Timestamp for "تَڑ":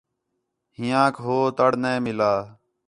1.57-1.71